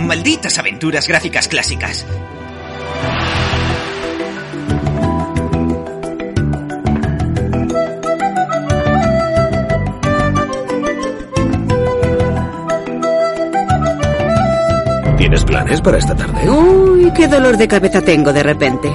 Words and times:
Malditas 0.00 0.58
aventuras 0.58 1.06
gráficas 1.08 1.48
clásicas. 1.48 2.06
¿Tienes 15.16 15.44
planes 15.44 15.80
para 15.80 15.98
esta 15.98 16.14
tarde? 16.14 16.50
Uy, 16.50 17.12
qué 17.16 17.28
dolor 17.28 17.56
de 17.56 17.68
cabeza 17.68 18.02
tengo 18.02 18.32
de 18.32 18.42
repente. 18.42 18.92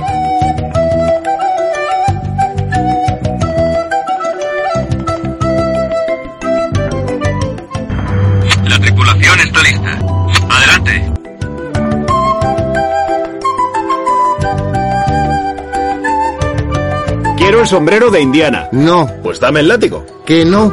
Sombrero 17.70 18.10
de 18.10 18.20
Indiana. 18.22 18.68
No, 18.72 19.08
Pues 19.24 19.40
dame 19.40 19.60
el 19.62 19.68
látigo. 19.68 20.06
que 20.26 20.44
no. 20.44 20.72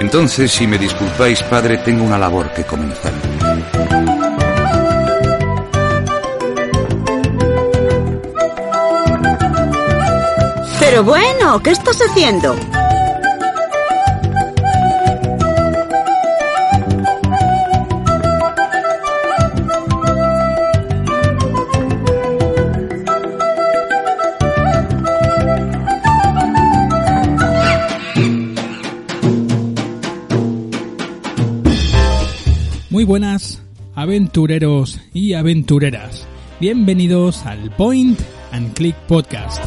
Entonces, 0.00 0.50
si 0.50 0.66
me 0.66 0.78
disculpáis, 0.78 1.42
padre, 1.42 1.78
tengo 1.78 2.04
una 2.04 2.18
labor 2.18 2.50
que 2.52 2.64
comenzar. 2.64 3.12
Pero 10.80 11.04
bueno, 11.04 11.60
¿qué 11.62 11.70
estás 11.70 11.98
haciendo? 12.00 12.54
Buenas, 33.08 33.62
aventureros 33.94 35.00
y 35.14 35.32
aventureras. 35.32 36.26
Bienvenidos 36.60 37.46
al 37.46 37.74
Point 37.74 38.20
and 38.52 38.74
Click 38.74 38.94
Podcast. 39.06 39.64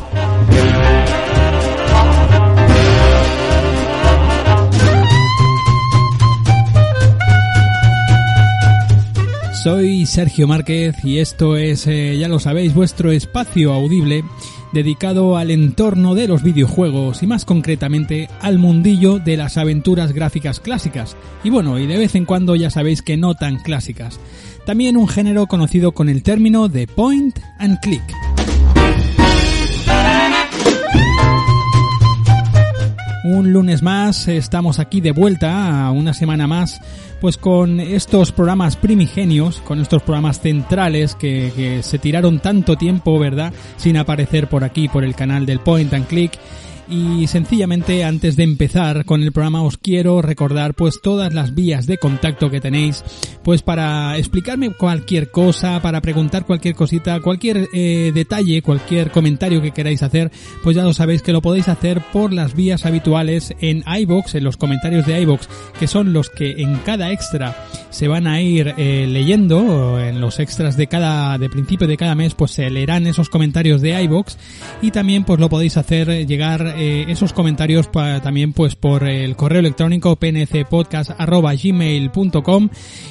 Soy 9.63 10.05
Sergio 10.05 10.47
Márquez 10.47 11.03
y 11.03 11.17
esto 11.17 11.57
es, 11.57 11.87
eh, 11.87 12.19
ya 12.19 12.27
lo 12.27 12.39
sabéis, 12.39 12.75
vuestro 12.75 13.11
espacio 13.11 13.73
audible 13.73 14.23
dedicado 14.73 15.37
al 15.37 15.51
entorno 15.51 16.15
de 16.15 16.27
los 16.27 16.43
videojuegos 16.43 17.23
y 17.23 17.27
más 17.27 17.45
concretamente 17.45 18.29
al 18.41 18.57
mundillo 18.57 19.19
de 19.19 19.37
las 19.37 19.57
aventuras 19.57 20.13
gráficas 20.13 20.59
clásicas. 20.59 21.15
Y 21.43 21.49
bueno, 21.49 21.79
y 21.79 21.87
de 21.87 21.97
vez 21.97 22.15
en 22.15 22.25
cuando 22.25 22.55
ya 22.55 22.69
sabéis 22.69 23.01
que 23.01 23.17
no 23.17 23.35
tan 23.35 23.57
clásicas. 23.57 24.19
También 24.65 24.97
un 24.97 25.07
género 25.07 25.47
conocido 25.47 25.91
con 25.91 26.09
el 26.09 26.23
término 26.23 26.67
de 26.67 26.87
point 26.87 27.37
and 27.59 27.79
click. 27.79 28.20
Un 33.23 33.53
lunes 33.53 33.83
más, 33.83 34.27
estamos 34.27 34.79
aquí 34.79 34.99
de 34.99 35.11
vuelta, 35.11 35.91
una 35.91 36.11
semana 36.11 36.47
más, 36.47 36.81
pues 37.19 37.37
con 37.37 37.79
estos 37.79 38.31
programas 38.31 38.75
primigenios, 38.75 39.61
con 39.61 39.79
estos 39.79 40.01
programas 40.01 40.41
centrales 40.41 41.13
que, 41.13 41.53
que 41.55 41.83
se 41.83 41.99
tiraron 41.99 42.39
tanto 42.39 42.77
tiempo, 42.77 43.19
¿verdad?, 43.19 43.53
sin 43.77 43.97
aparecer 43.97 44.47
por 44.47 44.63
aquí, 44.63 44.87
por 44.87 45.03
el 45.03 45.13
canal 45.13 45.45
del 45.45 45.59
Point 45.59 45.93
and 45.93 46.07
Click. 46.07 46.31
Y 46.91 47.25
sencillamente 47.27 48.03
antes 48.03 48.35
de 48.35 48.43
empezar 48.43 49.05
con 49.05 49.23
el 49.23 49.31
programa 49.31 49.63
os 49.63 49.77
quiero 49.77 50.21
recordar 50.21 50.73
pues 50.73 51.01
todas 51.01 51.33
las 51.33 51.55
vías 51.55 51.87
de 51.87 51.97
contacto 51.97 52.49
que 52.49 52.59
tenéis 52.59 53.01
pues 53.43 53.61
para 53.61 54.17
explicarme 54.17 54.71
cualquier 54.71 55.31
cosa, 55.31 55.81
para 55.81 56.01
preguntar 56.01 56.45
cualquier 56.45 56.75
cosita, 56.75 57.19
cualquier 57.21 57.69
eh, 57.73 58.11
detalle, 58.13 58.61
cualquier 58.61 59.09
comentario 59.09 59.61
que 59.61 59.71
queráis 59.71 60.03
hacer, 60.03 60.31
pues 60.63 60.75
ya 60.75 60.83
lo 60.83 60.93
sabéis 60.93 61.21
que 61.21 61.31
lo 61.31 61.41
podéis 61.41 61.69
hacer 61.69 62.01
por 62.11 62.33
las 62.33 62.55
vías 62.55 62.85
habituales 62.85 63.53
en 63.61 63.83
iBox, 63.87 64.35
en 64.35 64.43
los 64.43 64.57
comentarios 64.57 65.05
de 65.05 65.21
iBox, 65.21 65.47
que 65.79 65.87
son 65.87 66.11
los 66.11 66.29
que 66.29 66.61
en 66.61 66.75
cada 66.79 67.11
extra 67.11 67.55
se 67.89 68.07
van 68.07 68.27
a 68.27 68.41
ir 68.41 68.73
eh, 68.77 69.07
leyendo, 69.07 69.99
en 69.99 70.21
los 70.21 70.39
extras 70.39 70.77
de 70.77 70.87
cada 70.87 71.37
de 71.37 71.49
principio 71.49 71.87
de 71.87 71.97
cada 71.97 72.15
mes 72.15 72.35
pues 72.35 72.51
se 72.51 72.69
leerán 72.69 73.07
esos 73.07 73.29
comentarios 73.29 73.81
de 73.81 74.01
iBox 74.03 74.37
y 74.81 74.91
también 74.91 75.23
pues 75.23 75.39
lo 75.39 75.49
podéis 75.49 75.77
hacer 75.77 76.09
eh, 76.09 76.25
llegar 76.25 76.75
eh, 76.83 77.05
esos 77.09 77.31
comentarios 77.31 77.91
también 77.91 78.53
pues 78.53 78.75
por 78.75 79.07
el 79.07 79.35
correo 79.35 79.59
electrónico 79.59 80.15
pncpodcast@gmail.com 80.15 82.69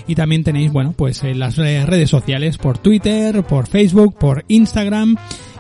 y 0.09 0.17
también 0.17 0.43
tenéis 0.43 0.73
bueno 0.73 0.93
pues 0.97 1.23
en 1.23 1.39
las 1.39 1.57
eh, 1.59 1.87
redes 1.87 2.11
sociales 2.11 2.59
por 2.59 2.79
Twitter, 2.79 3.45
por 3.45 3.69
Facebook, 3.69 4.17
por 4.19 4.45
Instagram 4.49 5.15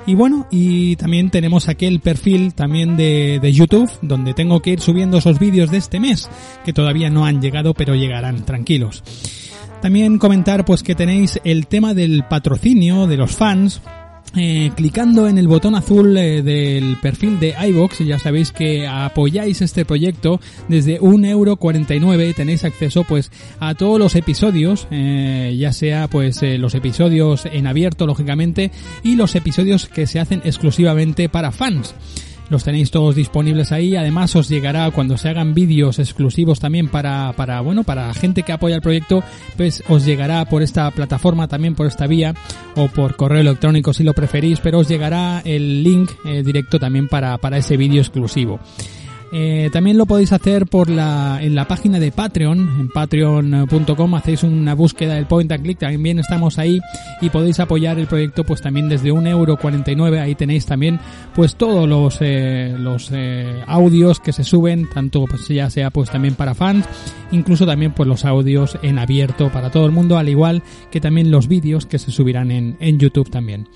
y 0.06 0.16
bueno, 0.16 0.48
y 0.50 0.96
también 0.96 1.30
tenemos 1.30 1.68
aquí 1.68 1.86
el 1.86 2.00
perfil 2.00 2.52
también 2.52 2.96
de, 2.96 3.38
de 3.40 3.52
YouTube, 3.52 3.88
donde 4.02 4.34
tengo 4.34 4.60
que 4.60 4.70
ir 4.70 4.80
subiendo 4.80 5.18
esos 5.18 5.38
vídeos 5.38 5.70
de 5.70 5.78
este 5.78 6.00
mes, 6.00 6.28
que 6.64 6.72
todavía 6.72 7.10
no 7.10 7.26
han 7.26 7.40
llegado, 7.40 7.74
pero 7.74 7.94
llegarán, 7.94 8.44
tranquilos. 8.44 9.04
También 9.80 10.18
comentar 10.18 10.64
pues 10.64 10.82
que 10.82 10.96
tenéis 10.96 11.38
el 11.44 11.68
tema 11.68 11.94
del 11.94 12.24
patrocinio 12.24 13.06
de 13.06 13.18
los 13.18 13.36
fans, 13.36 13.80
eh, 14.36 14.70
clicando 14.76 15.26
en 15.26 15.38
el 15.38 15.48
botón 15.48 15.74
azul 15.74 16.16
eh, 16.16 16.42
del 16.42 16.96
perfil 17.02 17.40
de 17.40 17.54
iBox, 17.68 17.98
ya 17.98 18.18
sabéis 18.18 18.52
que 18.52 18.86
apoyáis 18.86 19.60
este 19.60 19.84
proyecto 19.84 20.40
desde 20.68 21.00
1,49€ 21.00 22.34
tenéis 22.34 22.64
acceso 22.64 23.04
pues 23.04 23.32
a 23.58 23.74
todos 23.74 23.98
los 23.98 24.14
episodios, 24.14 24.86
eh, 24.90 25.56
ya 25.58 25.72
sea 25.72 26.08
pues 26.08 26.42
eh, 26.42 26.58
los 26.58 26.74
episodios 26.74 27.46
en 27.46 27.66
abierto 27.66 28.06
lógicamente 28.06 28.70
y 29.02 29.16
los 29.16 29.34
episodios 29.34 29.86
que 29.88 30.06
se 30.06 30.20
hacen 30.20 30.42
exclusivamente 30.44 31.28
para 31.28 31.50
fans. 31.50 31.94
Los 32.50 32.64
tenéis 32.64 32.90
todos 32.90 33.14
disponibles 33.14 33.72
ahí. 33.72 33.96
Además, 33.96 34.34
os 34.36 34.48
llegará 34.48 34.90
cuando 34.90 35.16
se 35.16 35.28
hagan 35.28 35.54
vídeos 35.54 35.98
exclusivos 35.98 36.60
también 36.60 36.88
para, 36.88 37.32
para, 37.36 37.60
bueno, 37.60 37.84
para 37.84 38.12
gente 38.12 38.42
que 38.42 38.52
apoya 38.52 38.74
el 38.74 38.82
proyecto, 38.82 39.22
pues 39.56 39.82
os 39.88 40.04
llegará 40.04 40.44
por 40.44 40.62
esta 40.62 40.90
plataforma 40.90 41.48
también, 41.48 41.74
por 41.74 41.86
esta 41.86 42.06
vía, 42.06 42.34
o 42.76 42.88
por 42.88 43.16
correo 43.16 43.40
electrónico 43.40 43.94
si 43.94 44.02
lo 44.02 44.12
preferís, 44.12 44.60
pero 44.60 44.80
os 44.80 44.88
llegará 44.88 45.40
el 45.44 45.82
link 45.82 46.10
eh, 46.24 46.42
directo 46.42 46.78
también 46.78 47.08
para, 47.08 47.38
para 47.38 47.58
ese 47.58 47.76
vídeo 47.76 48.00
exclusivo. 48.00 48.60
Eh, 49.32 49.70
también 49.72 49.96
lo 49.96 50.06
podéis 50.06 50.32
hacer 50.32 50.66
por 50.66 50.90
la, 50.90 51.38
en 51.40 51.54
la 51.54 51.68
página 51.68 52.00
de 52.00 52.10
Patreon, 52.10 52.80
en 52.80 52.88
patreon.com 52.88 54.14
hacéis 54.16 54.42
una 54.42 54.74
búsqueda 54.74 55.14
del 55.14 55.26
point 55.26 55.50
and 55.52 55.62
click, 55.62 55.78
también 55.78 56.18
estamos 56.18 56.58
ahí 56.58 56.80
y 57.20 57.30
podéis 57.30 57.60
apoyar 57.60 57.98
el 58.00 58.08
proyecto 58.08 58.42
pues 58.42 58.60
también 58.60 58.88
desde 58.88 59.12
un 59.12 59.28
euro 59.28 59.56
ahí 60.20 60.34
tenéis 60.34 60.66
también 60.66 60.98
pues 61.34 61.54
todos 61.54 61.88
los, 61.88 62.18
eh, 62.20 62.74
los 62.76 63.10
eh, 63.12 63.62
audios 63.66 64.18
que 64.18 64.32
se 64.32 64.42
suben, 64.42 64.88
tanto 64.92 65.24
pues 65.26 65.46
ya 65.46 65.70
sea 65.70 65.90
pues 65.90 66.10
también 66.10 66.34
para 66.34 66.54
fans, 66.54 66.86
incluso 67.30 67.66
también 67.66 67.92
pues 67.92 68.08
los 68.08 68.24
audios 68.24 68.78
en 68.82 68.98
abierto 68.98 69.50
para 69.50 69.70
todo 69.70 69.86
el 69.86 69.92
mundo, 69.92 70.18
al 70.18 70.28
igual 70.28 70.62
que 70.90 71.00
también 71.00 71.30
los 71.30 71.46
vídeos 71.46 71.86
que 71.86 72.00
se 72.00 72.10
subirán 72.10 72.50
en, 72.50 72.76
en 72.80 72.98
YouTube 72.98 73.30
también 73.30 73.68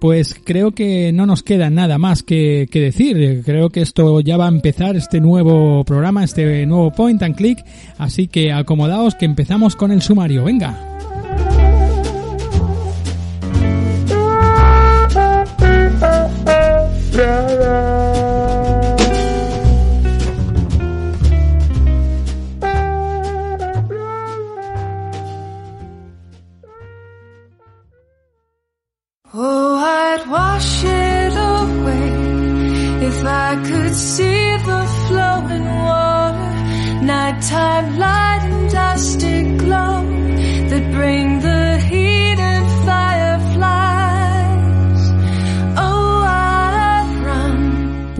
pues 0.00 0.34
creo 0.42 0.72
que 0.72 1.12
no 1.12 1.26
nos 1.26 1.42
queda 1.42 1.70
nada 1.70 1.98
más 1.98 2.22
que, 2.22 2.66
decir. 2.72 3.42
Creo 3.44 3.68
que 3.68 3.82
esto 3.82 4.20
ya 4.20 4.36
va 4.36 4.46
a 4.46 4.48
empezar 4.48 4.96
este 4.96 5.20
nuevo 5.20 5.84
programa, 5.84 6.24
este 6.24 6.66
nuevo 6.66 6.90
Point 6.90 7.22
and 7.22 7.36
Click. 7.36 7.62
Así 7.98 8.26
que 8.26 8.52
acomodaos 8.52 9.14
que 9.14 9.26
empezamos 9.26 9.76
con 9.76 9.92
el 9.92 10.02
sumario. 10.02 10.44
Venga. 10.44 10.86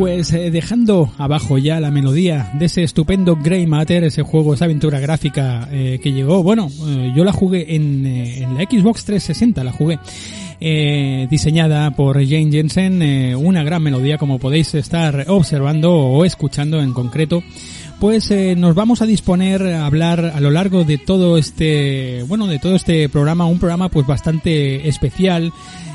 Pues 0.01 0.33
eh, 0.33 0.51
dejando 0.51 1.13
abajo 1.19 1.59
ya 1.59 1.79
la 1.79 1.91
melodía 1.91 2.51
de 2.55 2.65
ese 2.65 2.83
estupendo 2.83 3.37
Grey 3.37 3.67
Matter, 3.67 4.05
ese 4.05 4.23
juego, 4.23 4.55
esa 4.55 4.65
aventura 4.65 4.99
gráfica 4.99 5.69
eh, 5.71 6.01
que 6.03 6.13
llegó, 6.13 6.43
bueno, 6.43 6.71
eh, 6.89 7.13
yo 7.15 7.23
la 7.23 7.33
jugué 7.33 7.75
en, 7.75 8.07
en, 8.07 8.55
la 8.55 8.63
Xbox 8.63 9.05
360, 9.05 9.63
la 9.63 9.73
jugué. 9.73 9.99
Diseñada 10.61 11.91
por 11.93 12.17
Jane 12.23 12.51
Jensen, 12.51 13.35
una 13.37 13.65
gran 13.65 13.83
melodía 13.83 14.19
como 14.19 14.39
podéis 14.39 14.75
estar 14.75 15.25
observando 15.29 15.95
o 15.95 16.25
escuchando 16.25 16.83
en 16.83 16.93
concreto. 16.93 17.43
Pues 17.99 18.31
nos 18.57 18.75
vamos 18.75 19.03
a 19.03 19.07
disponer 19.07 19.63
a 19.63 19.87
hablar 19.87 20.33
a 20.35 20.41
lo 20.41 20.51
largo 20.51 20.85
de 20.85 20.99
todo 20.99 21.37
este, 21.37 22.25
bueno, 22.29 22.47
de 22.47 22.59
todo 22.59 22.75
este 22.75 23.09
programa, 23.09 23.47
un 23.47 23.59
programa 23.59 23.89
pues 23.89 24.07
bastante 24.07 24.89
especial, 24.89 25.53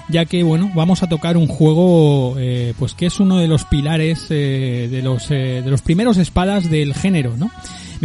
ya 0.07 0.25
que 0.25 0.43
bueno 0.43 0.71
vamos 0.75 1.03
a 1.03 1.07
tocar 1.07 1.37
un 1.37 1.47
juego 1.47 2.35
eh, 2.37 2.73
pues 2.77 2.93
que 2.93 3.07
es 3.07 3.19
uno 3.19 3.37
de 3.37 3.47
los 3.47 3.65
pilares 3.65 4.27
eh, 4.29 4.87
de 4.89 5.01
los 5.01 5.31
eh, 5.31 5.61
de 5.63 5.71
los 5.71 5.81
primeros 5.81 6.17
espadas 6.17 6.69
del 6.69 6.93
género 6.93 7.35
no 7.37 7.51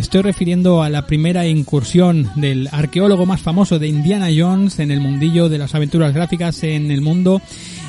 estoy 0.00 0.23
refiriendo 0.23 0.82
a 0.82 0.88
la 0.88 1.06
primera 1.06 1.47
incursión 1.47 2.31
del 2.35 2.70
arqueólogo 2.73 3.26
más 3.26 3.43
famoso 3.43 3.79
de 3.79 3.87
Indiana 3.87 4.29
Jones 4.35 4.79
en 4.79 4.91
el 4.91 4.99
mundillo 4.99 5.50
de 5.50 5.58
las 5.58 5.75
aventuras 5.75 6.14
gráficas 6.14 6.62
en 6.62 6.91
el 6.91 7.02
mundo 7.02 7.43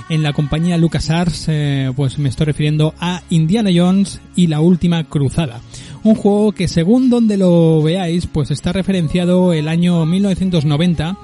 en 0.10 0.22
la 0.22 0.34
compañía 0.34 0.78
LucasArts. 0.78 1.48
Pues 1.96 2.20
me 2.20 2.28
estoy 2.28 2.48
refiriendo 2.48 2.94
a 3.00 3.24
Indiana 3.30 3.70
Jones 3.74 4.20
y 4.36 4.48
la 4.48 4.60
última 4.60 5.06
cruzada. 5.06 5.62
Un 6.04 6.16
juego 6.16 6.52
que 6.52 6.68
según 6.68 7.10
donde 7.10 7.38
lo 7.38 7.82
veáis 7.82 8.28
pues 8.28 8.52
está 8.52 8.74
referenciado 8.74 9.54
el 9.54 9.70
año 9.70 10.06
1990 10.06 11.18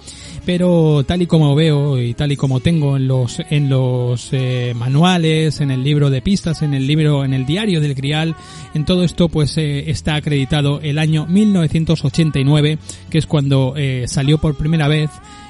pero 0.47 1.03
tal 1.05 1.21
y 1.21 1.25
como 1.27 1.55
veo 1.55 2.01
y 2.01 2.13
tal 2.13 2.31
y 2.31 2.37
como 2.37 2.61
tengo 2.61 2.95
en 2.95 3.05
los 3.05 3.41
en 3.49 3.67
los 3.67 4.29
eh, 4.31 4.71
manuales, 4.73 5.59
en 5.59 5.71
el 5.71 5.83
libro 5.83 6.09
de 6.09 6.21
pistas, 6.21 6.61
en 6.61 6.73
el 6.73 6.87
libro, 6.87 7.25
en 7.25 7.33
el 7.33 7.45
diario 7.45 7.81
del 7.81 7.95
Grial, 7.95 8.33
en 8.73 8.85
todo 8.85 9.03
esto 9.03 9.27
pues 9.27 9.57
eh, 9.57 9.89
está 9.89 10.15
acreditado 10.15 10.79
el 10.79 10.99
año 10.99 11.25
1989, 11.25 12.77
que 13.09 13.17
es 13.17 13.27
cuando 13.27 13.73
eh, 13.75 14.05
salió 14.07 14.37
por 14.37 14.55
primera 14.55 14.87
vez 14.87 15.09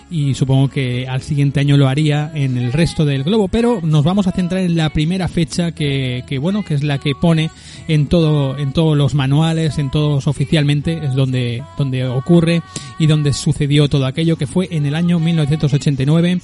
y 0.09 0.33
supongo 0.33 0.69
que 0.69 1.07
al 1.07 1.21
siguiente 1.21 1.59
año 1.59 1.77
lo 1.77 1.87
haría 1.87 2.31
en 2.33 2.57
el 2.57 2.71
resto 2.71 3.05
del 3.05 3.23
globo, 3.23 3.47
pero 3.47 3.81
nos 3.81 4.03
vamos 4.03 4.27
a 4.27 4.31
centrar 4.31 4.61
en 4.61 4.75
la 4.75 4.89
primera 4.89 5.27
fecha 5.27 5.71
que, 5.71 6.23
que 6.27 6.37
bueno, 6.37 6.63
que 6.63 6.75
es 6.75 6.83
la 6.83 6.97
que 6.97 7.13
pone 7.13 7.49
en 7.87 8.07
todo, 8.07 8.57
en 8.57 8.73
todos 8.73 8.97
los 8.97 9.13
manuales, 9.13 9.77
en 9.77 9.91
todos 9.91 10.27
oficialmente, 10.27 10.99
es 11.03 11.13
donde, 11.13 11.63
donde 11.77 12.07
ocurre 12.07 12.61
y 12.99 13.07
donde 13.07 13.33
sucedió 13.33 13.89
todo 13.89 14.05
aquello 14.05 14.37
que 14.37 14.47
fue 14.47 14.67
en 14.71 14.85
el 14.85 14.95
año 14.95 15.19
1989 15.19 16.39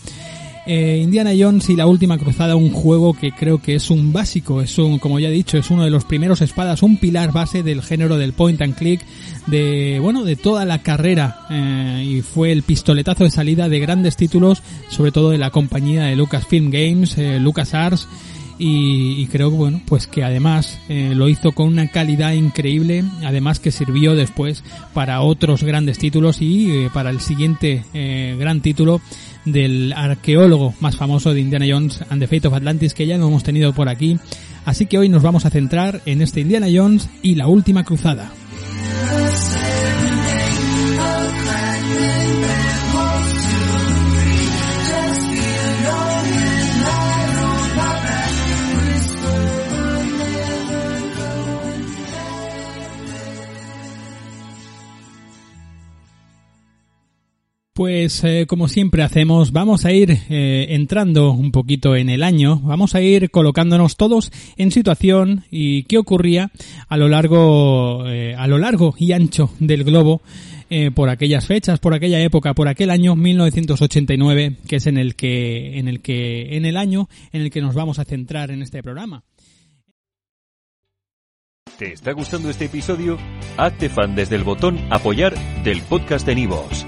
eh, 0.66 1.00
Indiana 1.04 1.32
Jones 1.38 1.70
y 1.70 1.76
la 1.76 1.88
última 1.88 2.18
cruzada, 2.18 2.56
un 2.56 2.72
juego 2.72 3.14
que 3.14 3.32
creo 3.32 3.62
que 3.62 3.76
es 3.76 3.90
un 3.90 4.14
básico, 4.14 4.62
es 4.62 4.78
un, 4.78 5.00
como 5.00 5.20
ya 5.20 5.30
he 5.30 5.32
dicho, 5.32 5.58
es 5.58 5.70
uno 5.70 5.84
de 5.84 5.90
los 5.90 6.06
primeros 6.06 6.42
espadas, 6.42 6.84
un 6.84 6.98
pilar 6.98 7.32
base 7.32 7.64
del 7.64 7.82
género 7.82 8.18
del 8.18 8.34
point 8.34 8.62
and 8.62 8.76
click, 8.76 9.02
de, 9.48 10.00
bueno, 10.02 10.24
de 10.24 10.36
toda 10.36 10.66
la 10.66 10.80
carrera, 10.80 11.46
eh, 11.50 12.06
y 12.08 12.22
fue 12.22 12.52
el 12.52 12.64
pistoletazo 12.64 13.24
de 13.24 13.32
salida 13.32 13.70
de 13.70 13.80
grandes 13.80 14.16
títulos, 14.16 14.64
sobre 14.90 15.12
todo 15.12 15.32
de 15.32 15.38
la 15.38 15.50
compañía 15.50 16.04
de 16.04 16.16
Lucasfilm 16.16 16.70
Games, 16.72 17.18
eh, 17.18 17.40
LucasArts, 17.40 18.08
y, 18.58 19.22
y, 19.22 19.28
creo 19.28 19.50
bueno 19.50 19.82
pues 19.86 20.08
que 20.08 20.24
además 20.24 20.80
eh, 20.88 21.14
lo 21.16 21.28
hizo 21.28 21.54
con 21.54 21.68
una 21.68 21.88
calidad 21.88 22.34
increíble 22.34 23.04
además 23.26 23.60
que 23.60 23.72
sirvió 23.72 24.16
después 24.16 24.64
para 24.94 25.22
otros 25.22 25.64
grandes 25.64 25.98
títulos 25.98 26.42
y 26.42 26.72
eh, 26.72 26.90
para 26.94 27.10
el 27.10 27.20
siguiente 27.20 27.84
eh, 27.94 28.36
gran 28.40 28.62
título 28.62 29.02
del 29.46 29.94
arqueólogo 29.94 30.74
más 30.80 30.96
famoso 30.96 31.34
de 31.34 31.42
Indiana 31.42 31.66
Jones 31.68 32.02
and 32.10 32.22
the 32.22 32.28
Fate 32.28 32.48
of 32.48 32.54
Atlantis 32.54 32.94
que 32.94 33.08
ya 33.08 33.18
lo 33.18 33.28
hemos 33.28 33.44
tenido 33.44 33.74
por 33.74 33.90
aquí. 33.90 34.18
Así 34.66 34.86
que 34.86 34.98
hoy 34.98 35.10
nos 35.10 35.24
vamos 35.24 35.46
a 35.46 35.50
centrar 35.50 36.02
en 36.06 36.22
este 36.22 36.42
Indiana 36.42 36.68
Jones 36.74 37.10
y 37.22 37.36
la 37.36 37.48
última 37.48 37.84
cruzada 37.84 38.32
Pues 57.74 58.24
eh, 58.24 58.46
como 58.48 58.68
siempre 58.68 59.02
hacemos, 59.02 59.52
vamos 59.52 59.86
a 59.86 59.92
ir 59.92 60.12
eh, 60.30 60.68
entrando 60.70 61.32
un 61.32 61.52
poquito 61.52 61.96
en 61.96 62.08
el 62.10 62.22
año, 62.22 62.60
vamos 62.60 62.94
a 62.94 63.02
ir 63.02 63.32
colocándonos 63.32 63.98
todos 63.98 64.32
en 64.58 64.70
situación 64.70 65.46
y 65.50 65.82
qué 65.86 65.98
ocurría 65.98 66.52
a 66.88 66.98
lo 66.98 67.10
largo, 67.10 68.08
eh, 68.08 68.36
a 68.38 68.46
lo 68.46 68.60
largo 68.60 68.94
y 69.00 69.14
ancho 69.14 69.50
del 69.60 69.84
globo 69.84 70.22
por 70.96 71.10
aquellas 71.10 71.46
fechas, 71.46 71.80
por 71.80 71.94
aquella 71.94 72.20
época, 72.20 72.56
por 72.56 72.68
aquel 72.68 72.90
año 72.90 73.16
1989, 73.16 74.56
que 74.68 74.78
es 74.78 74.88
en 74.88 74.98
el 74.98 75.16
que, 75.16 75.78
en 75.78 75.88
el 75.88 76.02
que, 76.02 76.58
en 76.58 76.66
el 76.66 76.78
año 76.78 77.10
en 77.32 77.44
el 77.44 77.52
que 77.52 77.62
nos 77.62 77.76
vamos 77.76 78.00
a 78.00 78.06
centrar 78.06 78.50
en 78.50 78.64
este 78.64 78.82
programa. 78.82 79.24
¿Te 81.78 81.94
está 81.94 82.14
gustando 82.14 82.50
este 82.50 82.66
episodio? 82.66 83.20
Hazte 83.56 83.88
fan 83.88 84.16
desde 84.16 84.36
el 84.36 84.44
botón 84.44 84.80
apoyar 84.90 85.36
del 85.64 85.84
podcast 85.84 86.26
de 86.26 86.34
Nivos. 86.34 86.88